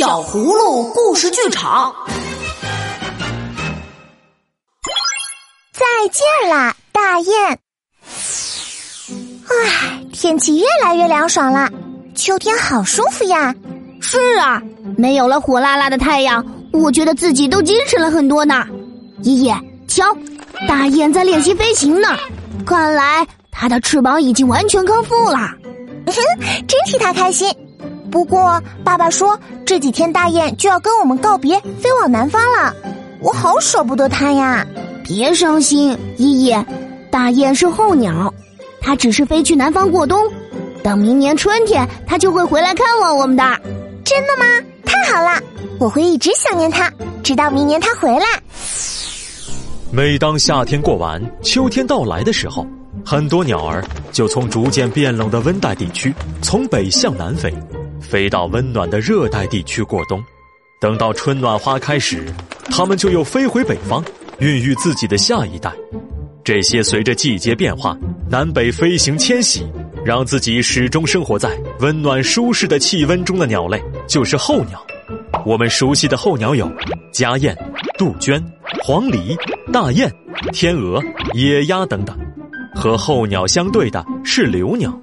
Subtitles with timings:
[0.00, 1.94] 小葫芦故事剧场。
[5.72, 7.58] 再见啦，大雁！
[9.46, 11.68] 唉，天气越来越凉爽了，
[12.14, 13.54] 秋天好舒服呀。
[14.00, 14.62] 是啊，
[14.96, 18.66] 没有了火辣辣的太阳，我觉得自己都精神了很多呢。
[19.20, 19.54] 爷爷，
[19.86, 20.02] 瞧，
[20.66, 22.08] 大雁在练习飞行呢，
[22.64, 25.50] 看来它的翅膀已经完全康复了。
[26.66, 27.54] 真替它开心。
[28.10, 32.74] 不过，爸爸说这几天大雁就要跟我们告别，飞往南方了，
[33.20, 34.66] 我好舍不得它呀。
[35.04, 36.54] 别伤心，依依，
[37.10, 38.32] 大雁是候鸟，
[38.80, 40.20] 它只是飞去南方过冬，
[40.82, 43.42] 等明年春天，它就会回来看望我们的。
[44.04, 44.44] 真的吗？
[44.84, 45.40] 太好了，
[45.78, 48.24] 我会一直想念它，直到明年它回来。
[49.92, 52.64] 每当夏天过完，秋天到来的时候，
[53.04, 57.52] 很多鸟儿就从逐渐变冷的温带地区从北向南飞。
[58.00, 60.22] 飞到温暖的热带地区过冬，
[60.80, 62.26] 等到春暖花开时，
[62.70, 64.02] 它们就又飞回北方，
[64.38, 65.72] 孕育自己的下一代。
[66.42, 67.96] 这些随着季节变化
[68.28, 69.64] 南北飞行迁徙，
[70.04, 74.82] 让自己始终生活在温暖舒适的气温中的鸟类，就是候鸟。
[75.44, 76.70] 我们熟悉的候鸟有
[77.12, 77.56] 家燕、
[77.98, 78.42] 杜鹃、
[78.82, 79.36] 黄鹂、
[79.72, 80.10] 大雁、
[80.52, 81.00] 天鹅、
[81.34, 82.18] 野鸭等等。
[82.74, 84.98] 和候鸟相对的是留鸟，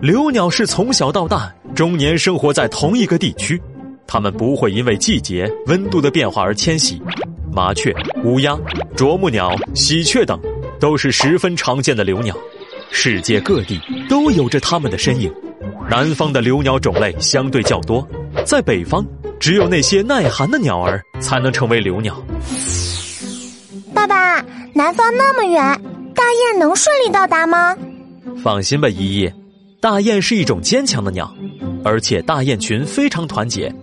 [0.00, 1.52] 留鸟是从小到大。
[1.74, 3.60] 终年生活在同一个地区，
[4.06, 7.00] 它们不会因为季节、温度的变化而迁徙。
[7.50, 8.58] 麻雀、乌鸦、
[8.94, 10.38] 啄木鸟、喜鹊等
[10.78, 12.36] 都是十分常见的留鸟，
[12.90, 15.32] 世界各地都有着它们的身影。
[15.90, 18.06] 南方的留鸟种类相对较多，
[18.44, 19.04] 在北方，
[19.40, 22.22] 只有那些耐寒的鸟儿才能成为留鸟。
[23.94, 24.40] 爸爸，
[24.74, 25.62] 南方那么远，
[26.14, 27.76] 大雁能顺利到达吗？
[28.42, 29.32] 放心吧，依依。
[29.80, 31.34] 大雁是一种坚强的鸟，
[31.84, 33.74] 而且大雁群非常团结，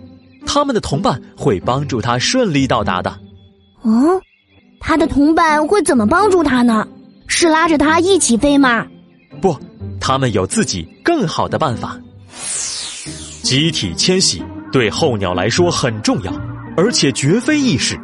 [0.46, 3.10] 它们的同伴会帮助它顺利到达的。
[3.82, 4.20] 哦，
[4.80, 6.86] 它的同伴会怎么帮助它呢？
[7.26, 8.86] 是拉着它一起飞吗？
[9.40, 9.56] 不，
[10.00, 11.96] 它们有自己更好的办法。
[13.42, 16.32] 集体迁徙对候鸟来说很重要，
[16.76, 17.98] 而且绝非易事。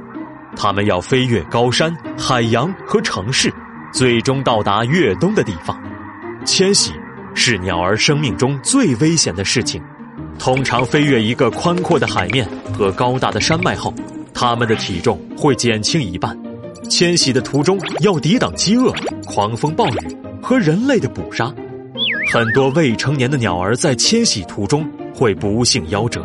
[0.57, 3.53] 它们要飞越高山、海洋和城市，
[3.93, 5.79] 最终到达越冬的地方。
[6.45, 6.93] 迁徙。
[7.39, 9.81] 是鸟儿生命中最危险的事情。
[10.39, 13.95] 通常飞越一个宽阔的海面和高大的山脉后，
[14.35, 16.37] 它们的体重会减轻一半。
[16.89, 18.93] 迁徙的途中要抵挡饥饿、
[19.27, 21.53] 狂风暴雨和人类的捕杀。
[22.33, 26.25] 很多未成年的鸟儿在迁徙途中会不幸夭折。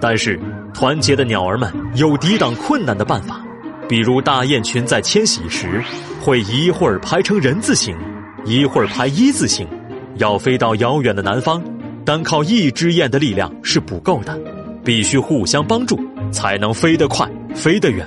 [0.00, 0.38] 但是，
[0.74, 3.40] 团结的鸟儿们有抵挡困难的办法。
[3.88, 5.82] 比如，大雁群在迁徙时
[6.20, 7.96] 会一会儿排成人字形，
[8.44, 9.66] 一会儿排一字形。
[10.16, 11.62] 要飞到遥远的南方，
[12.04, 14.38] 单靠一只雁的力量是不够的，
[14.84, 15.98] 必须互相帮助，
[16.30, 18.06] 才能飞得快、飞得远。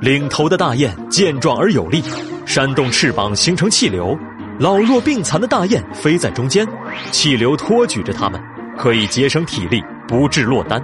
[0.00, 2.02] 领头的大雁健壮而有力，
[2.46, 4.16] 扇动翅膀形成气流；
[4.58, 6.66] 老弱病残的大雁飞在中间，
[7.10, 8.40] 气流托举着它们，
[8.76, 10.82] 可以节省体力，不致落单。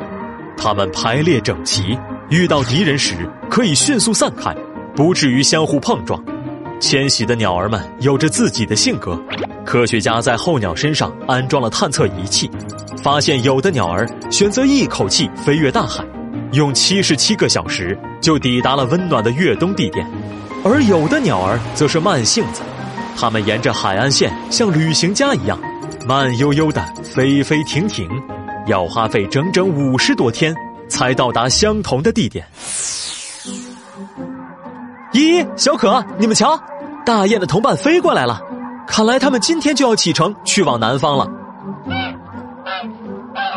[0.56, 1.98] 它们排列整齐，
[2.30, 3.14] 遇到敌人时
[3.50, 4.54] 可以迅速散开，
[4.94, 6.22] 不至于相互碰撞。
[6.78, 9.18] 迁徙的鸟儿们有着自己的性格。
[9.66, 12.48] 科学家在候鸟身上安装了探测仪器，
[13.02, 16.04] 发现有的鸟儿选择一口气飞越大海，
[16.52, 20.06] 用七十七个小时就抵达了温暖的越冬地点；
[20.64, 22.62] 而有的鸟儿则是慢性子，
[23.18, 25.58] 它们沿着海岸线像旅行家一样，
[26.06, 28.08] 慢悠悠的飞飞停停，
[28.66, 30.54] 要花费整整五十多天
[30.88, 32.46] 才到达相同的地点。
[35.12, 36.56] 咦，小可，你们瞧，
[37.04, 38.40] 大雁的同伴飞过来了。
[38.86, 41.24] 看来他们今天就要启程去往南方了。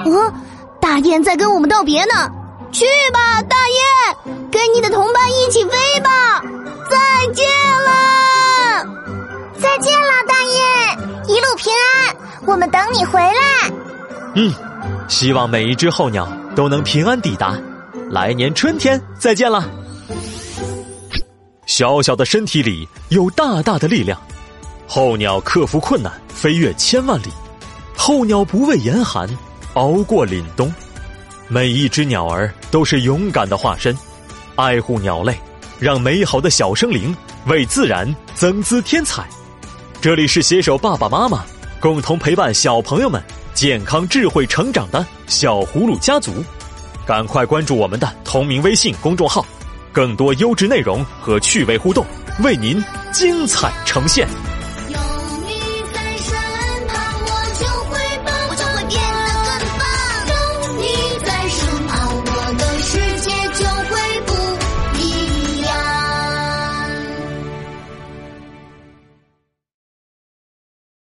[0.06, 0.34] 哦，
[0.82, 2.30] 大雁在跟我们道别呢，
[2.72, 4.16] 去吧，大雁，
[4.52, 6.42] 跟你的同伴一起飞吧，
[6.90, 7.48] 再见
[7.86, 8.86] 了，
[9.60, 12.16] 再见了，大雁，一路平安，
[12.46, 13.72] 我们等你回来。
[14.36, 14.54] 嗯，
[15.08, 17.58] 希望每一只候鸟都能平安抵达，
[18.10, 19.70] 来年春天再见了。
[21.66, 24.20] 小小的身体里有大大的力量。
[24.92, 27.30] 候鸟克服困难，飞越千万里；
[27.96, 29.30] 候鸟不畏严寒，
[29.76, 30.74] 熬过凛冬。
[31.48, 33.96] 每一只鸟儿都是勇敢的化身，
[34.56, 35.40] 爱护鸟类，
[35.78, 37.16] 让美好的小生灵
[37.46, 39.24] 为自然增姿添彩。
[40.02, 41.46] 这里是携手爸爸妈妈，
[41.80, 43.22] 共同陪伴小朋友们
[43.54, 46.32] 健康智慧成长的小葫芦家族。
[47.06, 49.46] 赶快关注我们的同名微信公众号，
[49.94, 52.04] 更多优质内容和趣味互动
[52.44, 52.84] 为您
[53.14, 54.28] 精彩呈现。